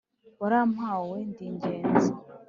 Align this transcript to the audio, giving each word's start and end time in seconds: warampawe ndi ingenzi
warampawe 0.41 1.17
ndi 1.29 1.43
ingenzi 1.49 2.09